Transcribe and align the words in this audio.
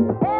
Hey! 0.00 0.39